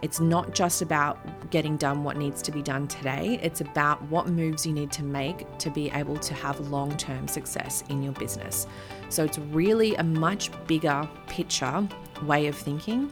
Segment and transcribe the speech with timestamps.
[0.00, 1.18] It's not just about
[1.50, 5.02] getting done what needs to be done today, it's about what moves you need to
[5.02, 8.68] make to be able to have long term success in your business.
[9.08, 11.88] So it's really a much bigger picture
[12.22, 13.10] way of thinking.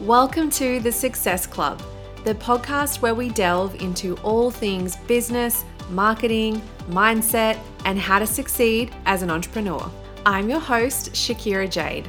[0.00, 1.80] Welcome to the Success Club,
[2.24, 8.92] the podcast where we delve into all things business, marketing, mindset, and how to succeed
[9.06, 9.88] as an entrepreneur.
[10.26, 12.08] I'm your host, Shakira Jade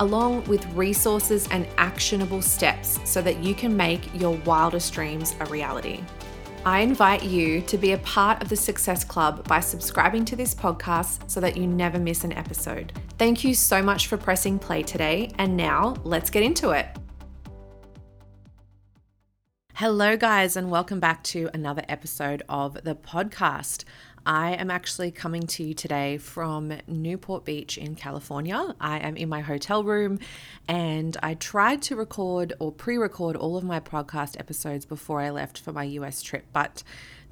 [0.00, 5.46] along with resources and actionable steps so that you can make your wildest dreams a
[5.46, 6.02] reality.
[6.64, 10.54] I invite you to be a part of the Success Club by subscribing to this
[10.54, 12.92] podcast so that you never miss an episode.
[13.16, 16.88] Thank you so much for pressing play today, and now let's get into it.
[19.74, 23.84] Hello, guys, and welcome back to another episode of the podcast.
[24.28, 28.74] I am actually coming to you today from Newport Beach in California.
[28.78, 30.18] I am in my hotel room
[30.68, 35.30] and I tried to record or pre record all of my podcast episodes before I
[35.30, 36.82] left for my US trip, but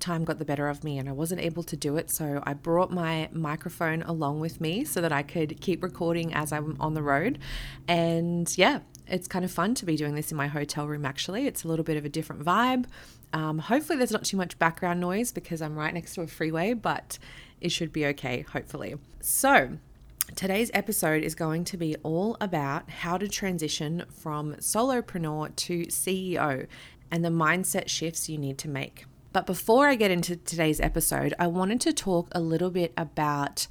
[0.00, 2.10] time got the better of me and I wasn't able to do it.
[2.10, 6.50] So I brought my microphone along with me so that I could keep recording as
[6.50, 7.38] I'm on the road.
[7.86, 11.46] And yeah, it's kind of fun to be doing this in my hotel room actually.
[11.46, 12.86] It's a little bit of a different vibe.
[13.32, 16.74] Um, hopefully, there's not too much background noise because I'm right next to a freeway,
[16.74, 17.18] but
[17.60, 18.96] it should be okay, hopefully.
[19.20, 19.78] So,
[20.34, 26.66] today's episode is going to be all about how to transition from solopreneur to CEO
[27.10, 29.06] and the mindset shifts you need to make.
[29.32, 33.66] But before I get into today's episode, I wanted to talk a little bit about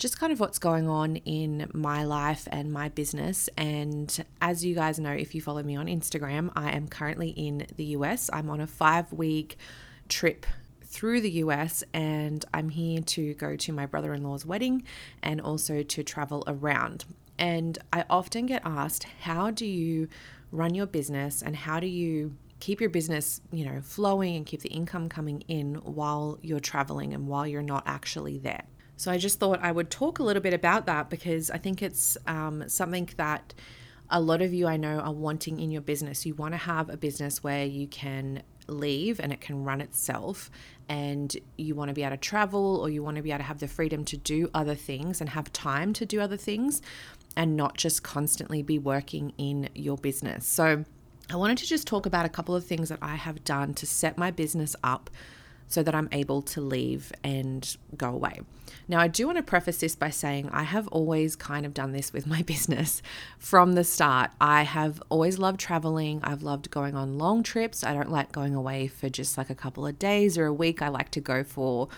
[0.00, 3.50] just kind of what's going on in my life and my business.
[3.56, 7.66] And as you guys know, if you follow me on Instagram, I am currently in
[7.76, 8.30] the US.
[8.32, 9.58] I'm on a five week
[10.08, 10.46] trip
[10.82, 14.84] through the US and I'm here to go to my brother in law's wedding
[15.22, 17.04] and also to travel around.
[17.38, 20.08] And I often get asked, how do you
[20.50, 24.62] run your business and how do you keep your business, you know, flowing and keep
[24.62, 28.64] the income coming in while you're traveling and while you're not actually there?
[29.00, 31.80] So I just thought I would talk a little bit about that because I think
[31.80, 33.54] it's um, something that
[34.10, 36.26] a lot of you I know are wanting in your business.
[36.26, 40.50] You want to have a business where you can leave and it can run itself
[40.86, 43.44] and you want to be able to travel or you want to be able to
[43.44, 46.82] have the freedom to do other things and have time to do other things
[47.34, 50.46] and not just constantly be working in your business.
[50.46, 50.84] So
[51.30, 53.86] I wanted to just talk about a couple of things that I have done to
[53.86, 55.08] set my business up
[55.70, 58.40] so that I'm able to leave and go away.
[58.88, 61.92] Now, I do want to preface this by saying I have always kind of done
[61.92, 63.02] this with my business
[63.38, 64.32] from the start.
[64.40, 66.20] I have always loved traveling.
[66.24, 67.84] I've loved going on long trips.
[67.84, 70.82] I don't like going away for just like a couple of days or a week.
[70.82, 71.88] I like to go for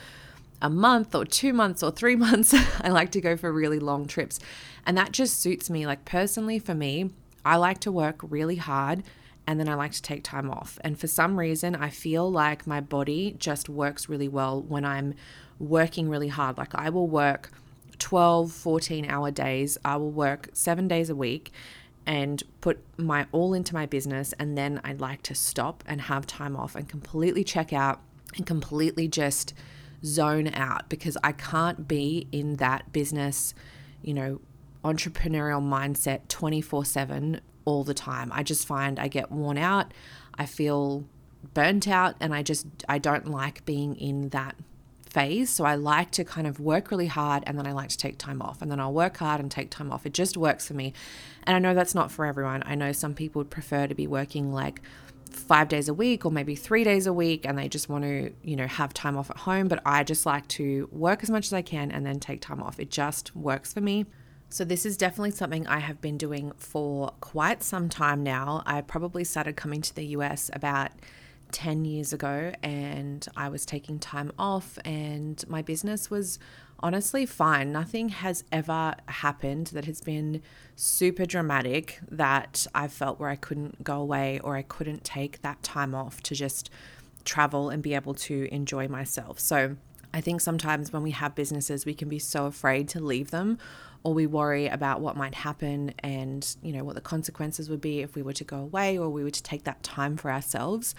[0.60, 2.54] a month or two months or three months.
[2.82, 4.38] I like to go for really long trips.
[4.84, 5.86] And that just suits me.
[5.86, 7.08] Like, personally, for me,
[7.42, 9.02] I like to work really hard
[9.46, 10.78] and then I like to take time off.
[10.82, 15.14] And for some reason, I feel like my body just works really well when I'm
[15.58, 16.58] working really hard.
[16.58, 17.50] Like I will work
[17.98, 21.52] 12, 14 hour days, I will work seven days a week
[22.04, 24.32] and put my all into my business.
[24.38, 28.00] And then I'd like to stop and have time off and completely check out
[28.36, 29.54] and completely just
[30.04, 33.54] zone out because I can't be in that business,
[34.02, 34.40] you know,
[34.84, 38.30] entrepreneurial mindset 24 7 all the time.
[38.32, 39.92] I just find I get worn out.
[40.34, 41.04] I feel
[41.54, 44.56] burnt out and I just I don't like being in that
[45.10, 45.50] phase.
[45.50, 48.18] So I like to kind of work really hard and then I like to take
[48.18, 50.06] time off and then I'll work hard and take time off.
[50.06, 50.94] It just works for me.
[51.44, 52.62] And I know that's not for everyone.
[52.64, 54.80] I know some people would prefer to be working like
[55.30, 58.32] 5 days a week or maybe 3 days a week and they just want to,
[58.42, 61.46] you know, have time off at home, but I just like to work as much
[61.46, 62.80] as I can and then take time off.
[62.80, 64.06] It just works for me.
[64.52, 68.62] So, this is definitely something I have been doing for quite some time now.
[68.66, 70.90] I probably started coming to the US about
[71.52, 76.38] 10 years ago and I was taking time off, and my business was
[76.80, 77.72] honestly fine.
[77.72, 80.42] Nothing has ever happened that has been
[80.76, 85.62] super dramatic that I felt where I couldn't go away or I couldn't take that
[85.62, 86.68] time off to just
[87.24, 89.40] travel and be able to enjoy myself.
[89.40, 89.76] So,
[90.14, 93.56] I think sometimes when we have businesses, we can be so afraid to leave them
[94.04, 98.00] or we worry about what might happen and, you know, what the consequences would be
[98.00, 100.94] if we were to go away or we were to take that time for ourselves.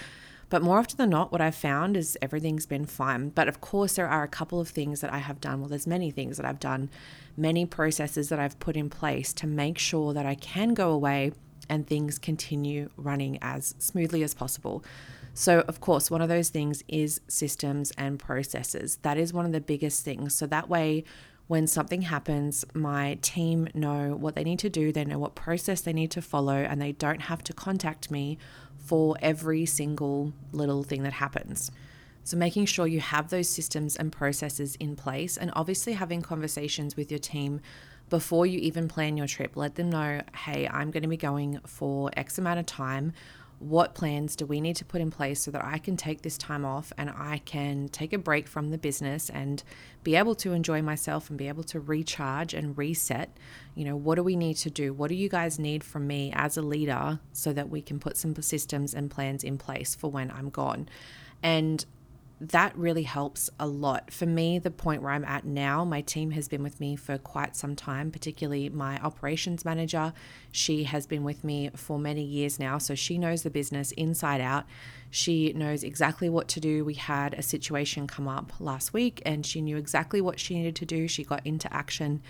[0.50, 3.29] But more often than not, what I've found is everything's been fine.
[3.29, 5.59] But of course, there are a couple of things that I have done.
[5.59, 6.89] Well, there's many things that I've done,
[7.35, 11.31] many processes that I've put in place to make sure that I can go away
[11.69, 14.83] and things continue running as smoothly as possible.
[15.33, 19.00] So, of course, one of those things is systems and processes.
[19.01, 20.35] That is one of the biggest things.
[20.35, 21.03] So, that way,
[21.48, 25.81] when something happens, my team know what they need to do, they know what process
[25.81, 28.38] they need to follow, and they don't have to contact me
[28.78, 31.72] for every single little thing that happens.
[32.24, 36.95] So, making sure you have those systems and processes in place, and obviously having conversations
[36.95, 37.60] with your team
[38.10, 39.57] before you even plan your trip.
[39.57, 43.12] Let them know, hey, I'm going to be going for X amount of time
[43.59, 46.38] what plans do we need to put in place so that I can take this
[46.38, 49.63] time off and I can take a break from the business and
[50.03, 53.38] be able to enjoy myself and be able to recharge and reset?
[53.75, 54.94] You know, what do we need to do?
[54.94, 58.17] What do you guys need from me as a leader so that we can put
[58.17, 60.89] some systems and plans in place for when I'm gone?
[61.41, 61.85] And
[62.50, 64.12] that really helps a lot.
[64.12, 67.18] For me, the point where I'm at now, my team has been with me for
[67.18, 70.13] quite some time, particularly my operations manager.
[70.51, 74.42] She has been with me for many years now, so she knows the business inside
[74.42, 74.66] out.
[75.10, 76.84] She knows exactly what to do.
[76.84, 80.75] We had a situation come up last week and she knew exactly what she needed
[80.78, 81.07] to do.
[81.07, 82.22] She got into action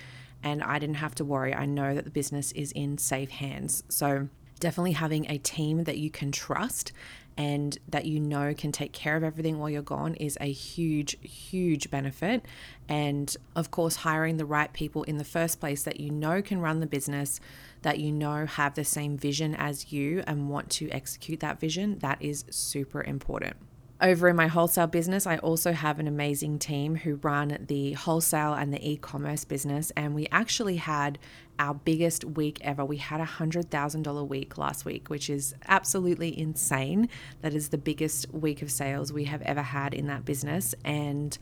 [0.44, 1.56] and I didn't have to worry.
[1.56, 3.84] I know that the business is in safe hands.
[3.90, 4.28] So,
[4.60, 6.94] definitely having a team that you can trust
[7.38, 11.18] and that you know can take care of everything while you're gone is a huge,
[11.22, 12.46] huge benefit.
[12.88, 16.60] And of course, hiring the right people in the first place that you know can
[16.60, 17.40] run the business,
[17.82, 22.00] that you know have the same vision as you and want to execute that vision,
[22.00, 23.56] that is super important.
[24.04, 28.54] Over in my wholesale business, I also have an amazing team who run the wholesale
[28.54, 29.94] and the e commerce business.
[29.96, 31.18] And we actually had
[31.58, 32.84] our biggest week ever.
[32.84, 37.08] We had a $100,000 week last week, which is absolutely insane.
[37.44, 40.76] That is the biggest week of sales we have ever had in that business.
[40.84, 41.38] And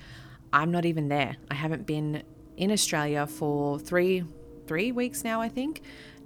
[0.53, 1.37] I'm not even there.
[1.49, 2.21] I haven't been
[2.57, 4.23] in Australia for three
[4.67, 5.81] three weeks now, I think.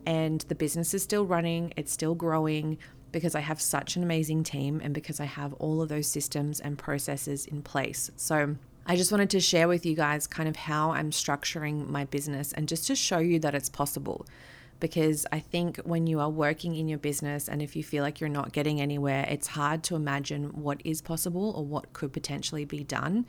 [0.05, 2.77] And the business is still running, it's still growing
[3.15, 6.59] because I have such an amazing team and because I have all of those systems
[6.59, 8.12] and processes in place.
[8.17, 12.03] So, I just wanted to share with you guys kind of how I'm structuring my
[12.03, 14.25] business and just to show you that it's possible.
[14.81, 18.19] Because I think when you are working in your business and if you feel like
[18.19, 22.65] you're not getting anywhere, it's hard to imagine what is possible or what could potentially
[22.65, 23.25] be done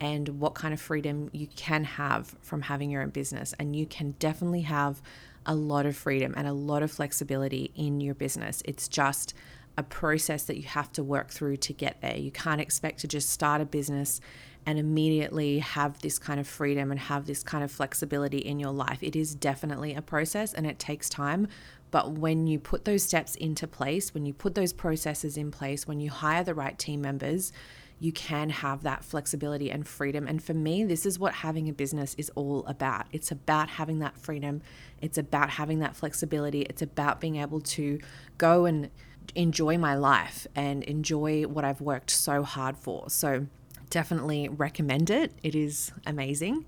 [0.00, 3.54] and what kind of freedom you can have from having your own business.
[3.58, 5.00] And you can definitely have
[5.46, 8.62] a lot of freedom and a lot of flexibility in your business.
[8.64, 9.34] It's just
[9.76, 12.16] a process that you have to work through to get there.
[12.16, 14.20] You can't expect to just start a business
[14.66, 18.72] and immediately have this kind of freedom and have this kind of flexibility in your
[18.72, 19.02] life.
[19.02, 21.48] It is definitely a process and it takes time.
[21.90, 25.88] But when you put those steps into place, when you put those processes in place,
[25.88, 27.52] when you hire the right team members,
[28.00, 30.26] you can have that flexibility and freedom.
[30.26, 33.06] And for me, this is what having a business is all about.
[33.12, 34.62] It's about having that freedom,
[35.00, 38.00] it's about having that flexibility, it's about being able to
[38.38, 38.90] go and
[39.34, 43.08] enjoy my life and enjoy what I've worked so hard for.
[43.10, 43.46] So,
[43.90, 45.32] definitely recommend it.
[45.42, 46.64] It is amazing.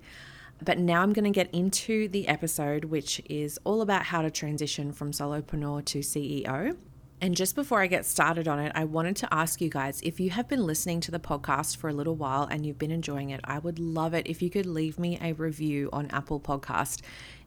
[0.63, 4.29] But now I'm going to get into the episode, which is all about how to
[4.29, 6.77] transition from solopreneur to CEO.
[7.21, 10.19] And just before I get started on it, I wanted to ask you guys if
[10.19, 13.29] you have been listening to the podcast for a little while and you've been enjoying
[13.29, 17.01] it, I would love it if you could leave me a review on Apple Podcast.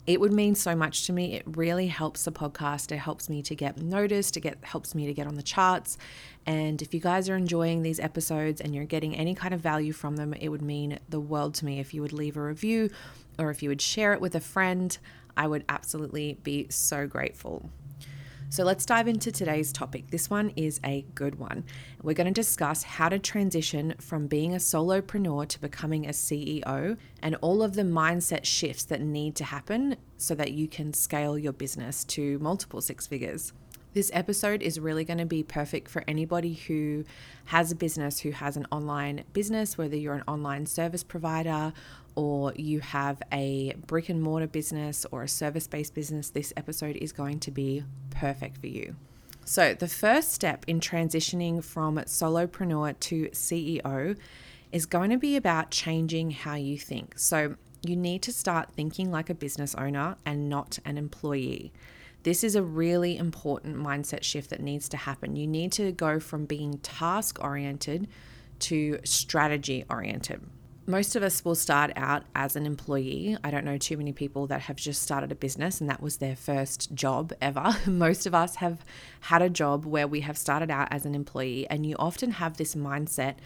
[0.07, 1.35] It would mean so much to me.
[1.35, 2.93] It really helps the podcast.
[2.93, 4.37] It helps me to get noticed.
[4.37, 5.99] It get, helps me to get on the charts.
[6.47, 9.93] And if you guys are enjoying these episodes and you're getting any kind of value
[9.93, 12.89] from them, it would mean the world to me if you would leave a review
[13.39, 14.97] or if you would share it with a friend.
[15.37, 17.69] I would absolutely be so grateful.
[18.49, 20.11] So let's dive into today's topic.
[20.11, 21.65] This one is a good one.
[22.03, 26.97] We're going to discuss how to transition from being a solopreneur to becoming a CEO
[27.23, 31.37] and all of the mindset shifts that need to happen so that you can scale
[31.37, 33.53] your business to multiple six figures.
[33.97, 37.05] This episode is really going to be perfect for anybody who
[37.47, 41.73] has a business, who has an online business, whether you're an online service provider
[42.15, 46.29] or you have a brick and mortar business or a service based business.
[46.29, 48.97] This episode is going to be perfect for you.
[49.47, 54.19] So, the first step in transitioning from solopreneur to CEO
[54.73, 57.19] is going to be about changing how you think.
[57.19, 61.73] So, you need to start thinking like a business owner and not an employee.
[62.27, 65.37] This is a really important mindset shift that needs to happen.
[65.37, 68.09] You need to go from being task oriented
[68.59, 70.41] to strategy oriented.
[70.89, 73.37] most of us will start out as an employee.
[73.45, 76.17] I don't know too many people that have just started a business and that was
[76.17, 77.77] their first job ever.
[77.87, 78.85] most of us have
[79.21, 82.57] had a job where we have started out as an employee, and you often have
[82.57, 83.37] this mindset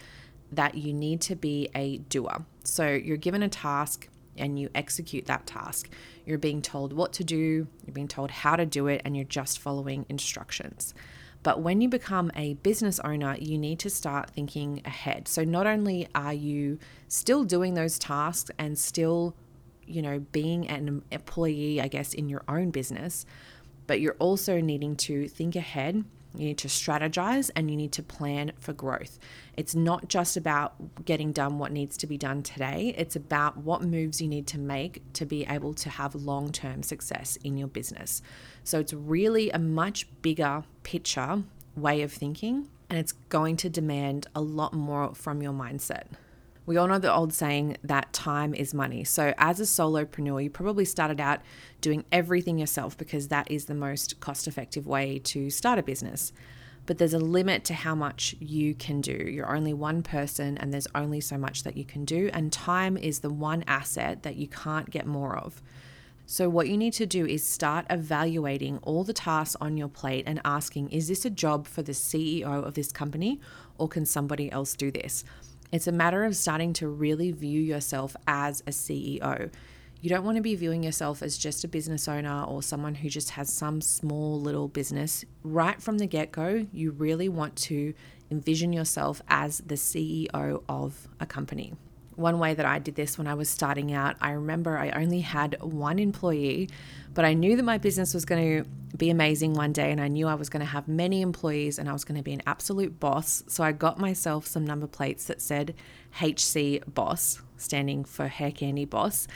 [0.53, 2.47] that you need to be a doer.
[2.65, 4.09] So you're given a task
[4.41, 5.91] and you execute that task.
[6.31, 9.25] You're being told what to do, you're being told how to do it, and you're
[9.25, 10.95] just following instructions.
[11.43, 15.27] But when you become a business owner, you need to start thinking ahead.
[15.27, 19.35] So not only are you still doing those tasks and still,
[19.85, 23.27] you know, being an employee, I guess, in your own business,
[23.89, 26.05] but you're also needing to think ahead.
[26.35, 29.19] You need to strategize and you need to plan for growth.
[29.57, 33.83] It's not just about getting done what needs to be done today, it's about what
[33.83, 37.69] moves you need to make to be able to have long term success in your
[37.69, 38.23] business.
[38.65, 41.43] So it's really a much bigger picture
[41.77, 46.05] way of thinking, and it's going to demand a lot more from your mindset.
[46.71, 49.03] We all know the old saying that time is money.
[49.03, 51.41] So, as a solopreneur, you probably started out
[51.81, 56.33] doing everything yourself because that is the most cost effective way to start a business.
[56.87, 59.11] But there's a limit to how much you can do.
[59.11, 62.31] You're only one person, and there's only so much that you can do.
[62.33, 65.61] And time is the one asset that you can't get more of.
[66.25, 70.23] So, what you need to do is start evaluating all the tasks on your plate
[70.29, 73.41] and asking, is this a job for the CEO of this company
[73.77, 75.25] or can somebody else do this?
[75.73, 79.53] It's a matter of starting to really view yourself as a CEO.
[80.01, 83.09] You don't want to be viewing yourself as just a business owner or someone who
[83.09, 85.25] just has some small little business.
[85.45, 87.95] Right from the get go, you really want to
[88.31, 91.75] envision yourself as the CEO of a company
[92.21, 95.21] one way that I did this when I was starting out, I remember I only
[95.21, 96.69] had one employee,
[97.15, 100.09] but I knew that my business was going to be amazing one day and I
[100.09, 102.43] knew I was going to have many employees and I was going to be an
[102.47, 103.43] absolute boss.
[103.49, 105.75] So I got myself some number plates that said
[106.21, 109.27] HC Boss, standing for Hair Candy Boss,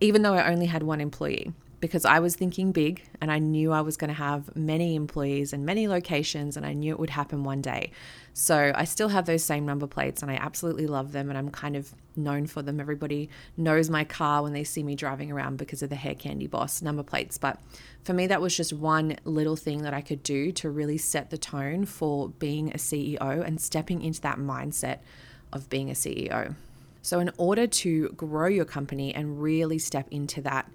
[0.00, 3.72] even though I only had one employee because I was thinking big and I knew
[3.72, 7.10] I was going to have many employees and many locations and I knew it would
[7.10, 7.90] happen one day.
[8.34, 11.50] So I still have those same number plates and I absolutely love them and I'm
[11.50, 12.80] kind of known for them.
[12.80, 16.46] Everybody knows my car when they see me driving around because of the Hair Candy
[16.46, 17.38] Boss number plates.
[17.38, 17.58] But
[18.04, 21.30] for me, that was just one little thing that I could do to really set
[21.30, 24.98] the tone for being a CEO and stepping into that mindset
[25.52, 26.54] of being a CEO.
[27.02, 30.70] So, in order to grow your company and really step into that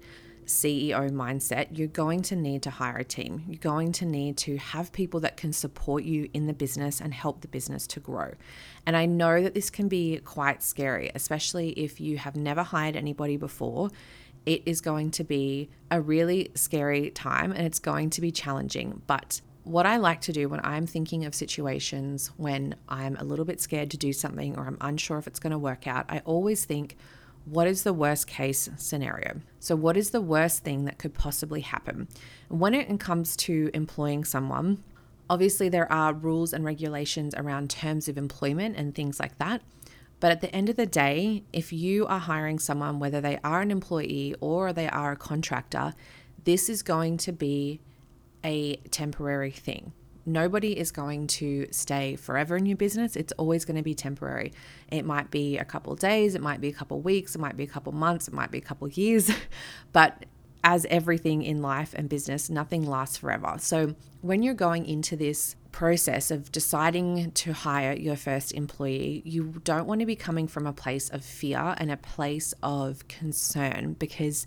[0.46, 3.44] CEO mindset, you're going to need to hire a team.
[3.48, 7.12] You're going to need to have people that can support you in the business and
[7.12, 8.32] help the business to grow.
[8.86, 12.96] And I know that this can be quite scary, especially if you have never hired
[12.96, 13.90] anybody before.
[14.46, 19.02] It is going to be a really scary time and it's going to be challenging.
[19.06, 23.44] But what I like to do when I'm thinking of situations when I'm a little
[23.44, 26.20] bit scared to do something or I'm unsure if it's going to work out, I
[26.20, 26.96] always think,
[27.46, 29.40] what is the worst case scenario?
[29.60, 32.08] So, what is the worst thing that could possibly happen?
[32.48, 34.82] When it comes to employing someone,
[35.30, 39.62] obviously there are rules and regulations around terms of employment and things like that.
[40.18, 43.60] But at the end of the day, if you are hiring someone, whether they are
[43.60, 45.94] an employee or they are a contractor,
[46.44, 47.80] this is going to be
[48.42, 49.92] a temporary thing.
[50.26, 53.14] Nobody is going to stay forever in your business.
[53.14, 54.52] It's always going to be temporary.
[54.90, 57.62] It might be a couple days, it might be a couple weeks, it might be
[57.62, 59.30] a couple months, it might be a couple years,
[59.92, 60.26] but
[60.64, 63.54] as everything in life and business, nothing lasts forever.
[63.58, 69.60] So, when you're going into this process of deciding to hire your first employee, you
[69.62, 73.94] don't want to be coming from a place of fear and a place of concern
[73.96, 74.44] because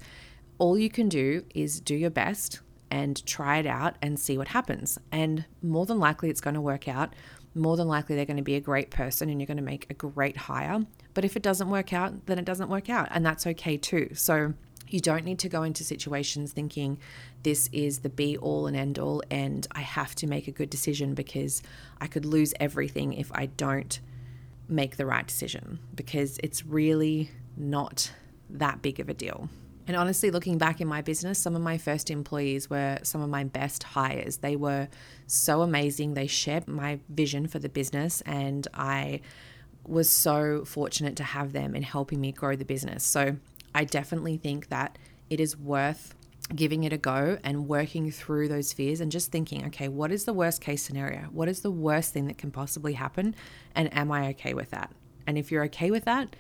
[0.58, 2.60] all you can do is do your best,
[2.92, 4.98] and try it out and see what happens.
[5.12, 7.14] And more than likely, it's going to work out.
[7.56, 9.88] More than likely, they're going to be a great person and you're going to make
[9.90, 10.86] a great hire.
[11.14, 13.08] But if it doesn't work out, then it doesn't work out.
[13.12, 14.10] And that's okay too.
[14.14, 14.54] So
[14.88, 16.98] you don't need to go into situations thinking
[17.44, 20.70] this is the be all and end all and I have to make a good
[20.70, 21.62] decision because
[22.02, 24.00] I could lose everything if I don't
[24.68, 28.12] make the right decision because it's really not
[28.50, 29.50] that big of a deal.
[29.90, 33.30] And honestly, looking back in my business, some of my first employees were some of
[33.32, 34.38] my best hires.
[34.38, 34.88] They were
[35.26, 36.14] so amazing.
[36.14, 39.22] They shared my vision for the business, and I
[39.88, 43.04] was so fortunate to have them in helping me grow the business.
[43.04, 43.38] So
[43.74, 46.14] I definitely think that it is worth
[46.56, 50.26] giving it a go and working through those fears and just thinking, okay, what is
[50.26, 51.22] the worst case scenario?
[51.32, 53.34] What is the worst thing that can possibly happen?
[53.74, 54.92] And am I okay with that?
[55.26, 56.36] And if you're okay with that,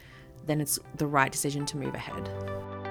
[0.45, 2.88] then it's the right decision to move ahead.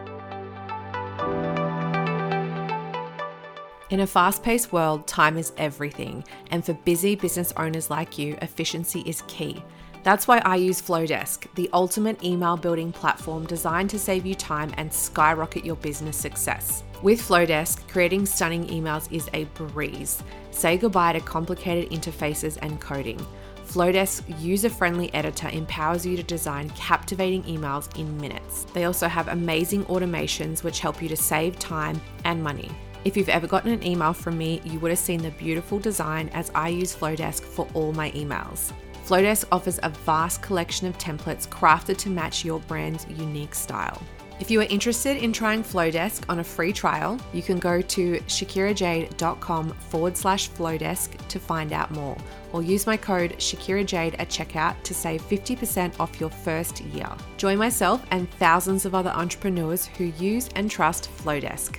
[3.91, 8.37] In a fast paced world, time is everything, and for busy business owners like you,
[8.43, 9.63] efficiency is key.
[10.03, 14.75] That's why I use Flodesk, the ultimate email building platform designed to save you time
[14.77, 16.83] and skyrocket your business success.
[17.03, 20.23] With Flodesk, creating stunning emails is a breeze.
[20.51, 23.25] Say goodbye to complicated interfaces and coding.
[23.67, 28.67] Flodesk user friendly editor empowers you to design captivating emails in minutes.
[28.75, 32.71] They also have amazing automations which help you to save time and money.
[33.05, 36.29] If you've ever gotten an email from me, you would have seen the beautiful design
[36.35, 38.73] as I use Flodesk for all my emails.
[39.07, 44.03] Flodesk offers a vast collection of templates crafted to match your brand's unique style.
[44.41, 48.21] If you are interested in trying Flodesk on a free trial, you can go to
[48.21, 52.17] shakirajade.com forward slash Flodesk to find out more,
[52.53, 57.09] or use my code ShakiraJade at checkout to save 50% off your first year.
[57.37, 61.79] Join myself and thousands of other entrepreneurs who use and trust Flodesk.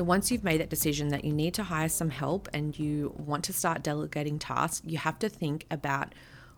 [0.00, 3.12] So, once you've made that decision that you need to hire some help and you
[3.18, 6.14] want to start delegating tasks, you have to think about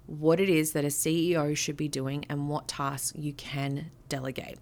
[0.07, 4.59] what it is that a CEO should be doing and what tasks you can delegate.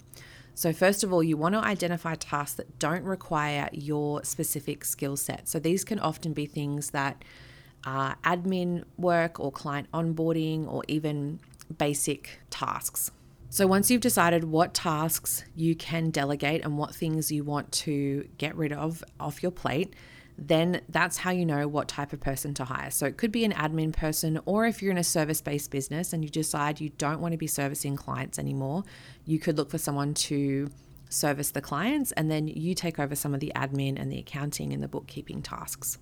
[0.55, 5.19] So, first of all, you want to identify tasks that don't require your specific skill
[5.19, 5.47] set.
[5.47, 7.23] So, these can often be things that
[7.85, 11.39] are admin work or client onboarding or even
[11.77, 13.11] basic tasks.
[13.53, 18.29] So, once you've decided what tasks you can delegate and what things you want to
[18.39, 19.95] get rid of off your plate,
[20.39, 22.93] then that's how you know what type of person to hire.
[22.93, 26.13] So, it could be an admin person, or if you're in a service based business
[26.13, 28.85] and you decide you don't want to be servicing clients anymore,
[29.25, 30.71] you could look for someone to
[31.09, 34.73] service the clients and then you take over some of the admin and the accounting
[34.73, 35.99] and the bookkeeping tasks.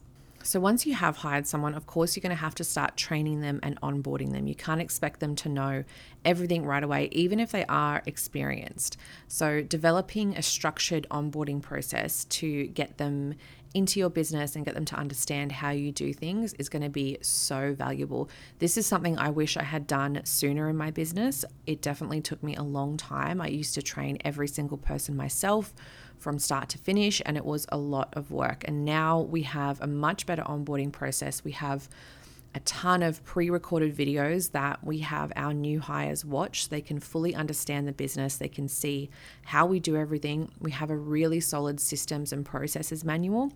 [0.49, 3.43] So, once you have hired someone, of course, you're going to have to start training
[3.43, 4.47] them and onboarding them.
[4.47, 5.85] You can't expect them to know
[6.25, 8.97] everything right away, even if they are experienced.
[9.27, 13.35] So, developing a structured onboarding process to get them
[13.75, 16.89] into your business and get them to understand how you do things is going to
[16.89, 18.31] be so valuable.
[18.59, 21.45] This is something I wish I had done sooner in my business.
[21.67, 23.43] It definitely took me a long time.
[23.43, 25.75] I used to train every single person myself
[26.19, 28.65] from start to finish, and it was a lot of work.
[28.67, 31.45] And now we have a much better onboarding process.
[31.45, 31.89] We have
[32.55, 36.69] a ton of pre recorded videos that we have our new hires watch.
[36.69, 39.11] They can fully understand the business, they can see
[39.45, 40.51] how we do everything.
[40.59, 43.53] We have a really solid systems and processes manual,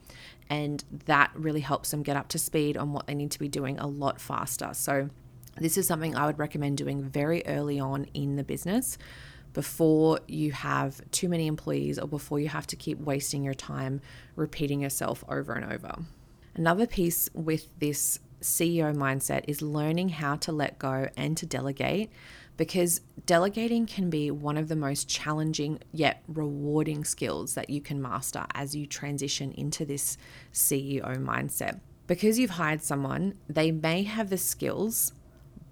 [0.50, 3.48] and that really helps them get up to speed on what they need to be
[3.48, 4.70] doing a lot faster.
[4.72, 5.10] So,
[5.56, 8.96] this is something I would recommend doing very early on in the business
[9.52, 14.00] before you have too many employees or before you have to keep wasting your time
[14.36, 15.94] repeating yourself over and over.
[16.54, 22.10] Another piece with this CEO mindset is learning how to let go and to delegate
[22.56, 28.02] because delegating can be one of the most challenging yet rewarding skills that you can
[28.02, 30.18] master as you transition into this
[30.52, 31.80] CEO mindset.
[32.06, 35.12] Because you've hired someone, they may have the skills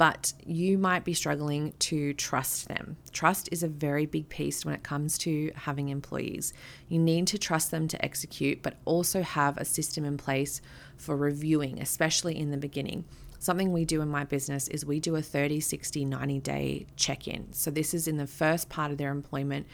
[0.00, 2.96] but you might be struggling to trust them.
[3.12, 6.54] Trust is a very big piece when it comes to having employees.
[6.88, 10.62] You need to trust them to execute, but also have a system in place
[10.96, 13.04] for reviewing, especially in the beginning.
[13.40, 17.28] Something we do in my business is we do a 30, 60, 90 day check
[17.28, 17.52] in.
[17.52, 19.66] So, this is in the first part of their employment.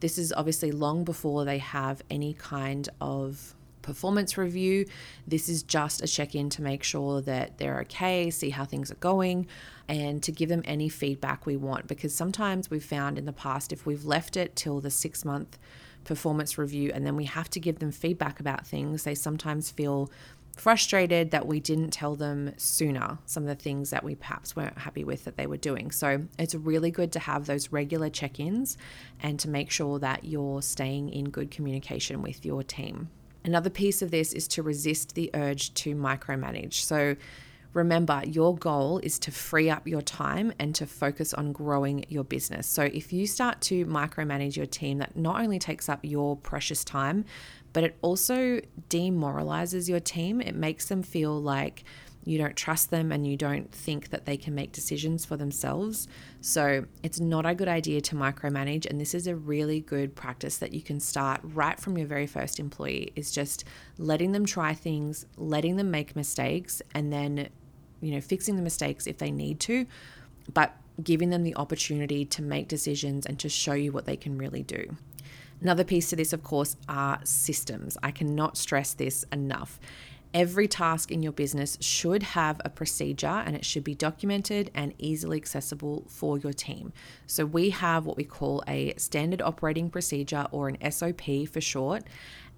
[0.00, 3.54] This is obviously long before they have any kind of
[3.88, 4.84] performance review.
[5.26, 8.90] This is just a check in to make sure that they're okay, see how things
[8.90, 9.46] are going,
[9.88, 11.86] and to give them any feedback we want.
[11.86, 15.58] Because sometimes we've found in the past, if we've left it till the six month
[16.04, 20.10] performance review and then we have to give them feedback about things, they sometimes feel
[20.54, 24.76] frustrated that we didn't tell them sooner some of the things that we perhaps weren't
[24.76, 25.90] happy with that they were doing.
[25.90, 28.76] So it's really good to have those regular check ins
[29.20, 33.08] and to make sure that you're staying in good communication with your team.
[33.44, 36.74] Another piece of this is to resist the urge to micromanage.
[36.74, 37.16] So
[37.72, 42.24] remember, your goal is to free up your time and to focus on growing your
[42.24, 42.66] business.
[42.66, 46.84] So if you start to micromanage your team, that not only takes up your precious
[46.84, 47.24] time,
[47.72, 50.40] but it also demoralizes your team.
[50.40, 51.84] It makes them feel like
[52.28, 56.06] you don't trust them and you don't think that they can make decisions for themselves.
[56.42, 58.84] So it's not a good idea to micromanage.
[58.84, 62.26] And this is a really good practice that you can start right from your very
[62.26, 63.64] first employee is just
[63.96, 67.48] letting them try things, letting them make mistakes, and then,
[68.02, 69.86] you know, fixing the mistakes if they need to,
[70.52, 74.36] but giving them the opportunity to make decisions and to show you what they can
[74.36, 74.98] really do.
[75.62, 77.96] Another piece to this, of course, are systems.
[78.02, 79.80] I cannot stress this enough.
[80.34, 84.92] Every task in your business should have a procedure and it should be documented and
[84.98, 86.92] easily accessible for your team.
[87.26, 92.04] So, we have what we call a standard operating procedure or an SOP for short.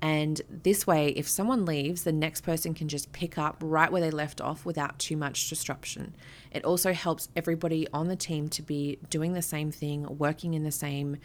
[0.03, 4.01] And this way, if someone leaves, the next person can just pick up right where
[4.01, 6.15] they left off without too much disruption.
[6.51, 10.65] It also helps everybody on the team to be doing the same thing, working in
[10.65, 11.19] the same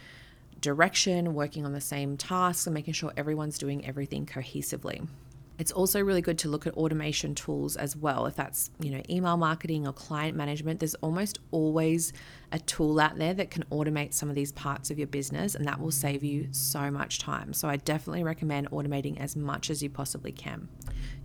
[0.60, 5.08] direction, working on the same tasks, and making sure everyone's doing everything cohesively.
[5.58, 8.26] It's also really good to look at automation tools as well.
[8.26, 12.14] If that's, you know, email marketing or client management, there's almost always
[12.52, 15.66] a tool out there that can automate some of these parts of your business and
[15.66, 17.54] that will save you so much time.
[17.54, 20.68] So I definitely recommend automating as much as you possibly can.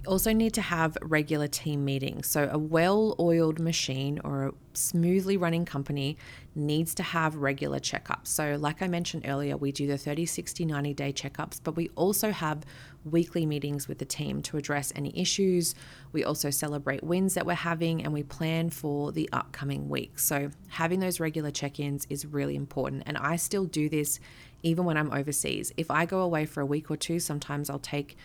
[0.03, 2.27] You also need to have regular team meetings.
[2.27, 6.17] So a well-oiled machine or a smoothly running company
[6.55, 8.27] needs to have regular checkups.
[8.27, 11.91] So like I mentioned earlier, we do the 30, 60, 90 day checkups, but we
[11.95, 12.65] also have
[13.05, 15.75] weekly meetings with the team to address any issues.
[16.13, 20.19] We also celebrate wins that we're having and we plan for the upcoming week.
[20.19, 23.05] So, having those regular check ins is really important.
[23.07, 24.19] And I still do this
[24.63, 25.73] even when I'm overseas.
[25.77, 28.17] If I go away for a week or two, sometimes I'll take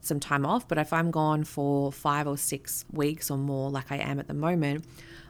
[0.00, 0.66] some time off.
[0.68, 4.28] But if I'm gone for five or six weeks or more, like I am at
[4.28, 4.84] the moment,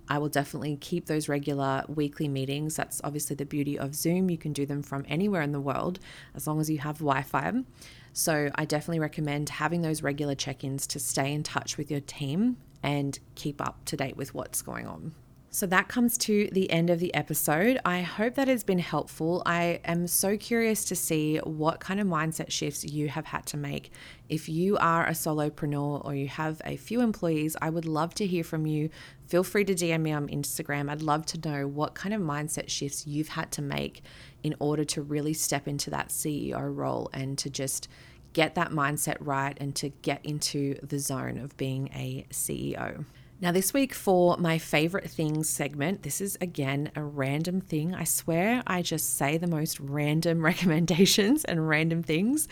[0.08, 2.76] I will definitely keep those regular weekly meetings.
[2.76, 4.30] That's obviously the beauty of Zoom.
[4.30, 5.98] You can do them from anywhere in the world
[6.34, 7.64] as long as you have Wi Fi.
[8.12, 12.00] So I definitely recommend having those regular check ins to stay in touch with your
[12.00, 15.14] team and keep up to date with what's going on.
[15.54, 17.78] So that comes to the end of the episode.
[17.84, 19.40] I hope that has been helpful.
[19.46, 23.56] I am so curious to see what kind of mindset shifts you have had to
[23.56, 23.92] make.
[24.28, 28.26] If you are a solopreneur or you have a few employees, I would love to
[28.26, 28.90] hear from you.
[29.28, 30.90] Feel free to DM me on Instagram.
[30.90, 34.02] I'd love to know what kind of mindset shifts you've had to make
[34.42, 37.86] in order to really step into that CEO role and to just
[38.32, 43.04] get that mindset right and to get into the zone of being a CEO.
[43.40, 47.94] Now, this week for my favorite things segment, this is again a random thing.
[47.94, 52.48] I swear I just say the most random recommendations and random things,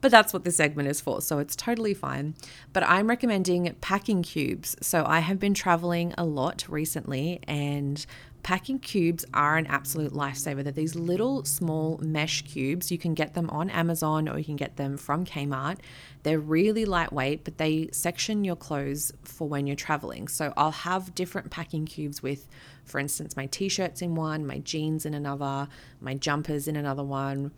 [0.00, 2.34] but that's what this segment is for, so it's totally fine.
[2.72, 4.76] But I'm recommending packing cubes.
[4.82, 8.04] So I have been traveling a lot recently and
[8.44, 10.62] Packing cubes are an absolute lifesaver.
[10.62, 12.92] They're these little small mesh cubes.
[12.92, 15.78] You can get them on Amazon or you can get them from Kmart.
[16.24, 20.28] They're really lightweight, but they section your clothes for when you're traveling.
[20.28, 22.46] So I'll have different packing cubes with,
[22.84, 25.66] for instance, my t shirts in one, my jeans in another,
[26.02, 27.50] my jumpers in another one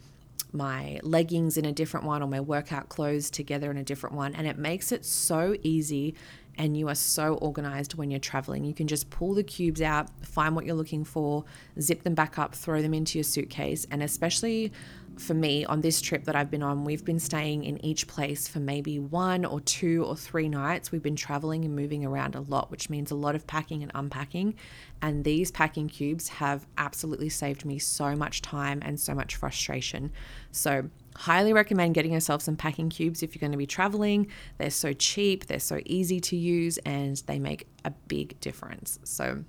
[0.52, 4.34] my leggings in a different one or my workout clothes together in a different one.
[4.34, 6.14] And it makes it so easy
[6.58, 8.64] and you are so organized when you're traveling.
[8.64, 11.44] You can just pull the cubes out, find what you're looking for,
[11.80, 13.86] zip them back up, throw them into your suitcase.
[13.90, 14.72] And especially
[15.18, 18.48] for me on this trip that I've been on, we've been staying in each place
[18.48, 20.92] for maybe one or two or three nights.
[20.92, 23.92] We've been traveling and moving around a lot, which means a lot of packing and
[23.94, 24.54] unpacking.
[25.02, 30.12] And these packing cubes have absolutely saved me so much time and so much frustration.
[30.52, 34.28] So, highly recommend getting yourself some packing cubes if you're going to be traveling.
[34.58, 38.98] They're so cheap, they're so easy to use, and they make a big difference.
[39.04, 39.44] So,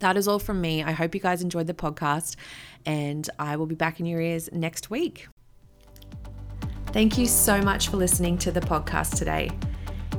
[0.00, 0.82] that is all from me.
[0.82, 2.36] I hope you guys enjoyed the podcast,
[2.86, 5.28] and I will be back in your ears next week.
[6.92, 9.50] Thank you so much for listening to the podcast today.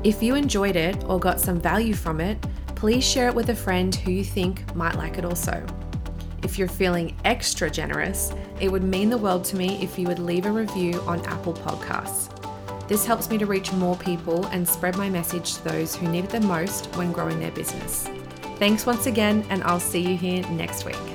[0.03, 2.37] If you enjoyed it or got some value from it,
[2.75, 5.65] please share it with a friend who you think might like it also.
[6.43, 10.19] If you're feeling extra generous, it would mean the world to me if you would
[10.19, 12.35] leave a review on Apple Podcasts.
[12.87, 16.25] This helps me to reach more people and spread my message to those who need
[16.25, 18.09] it the most when growing their business.
[18.57, 21.08] Thanks once again, and I'll see you here next week.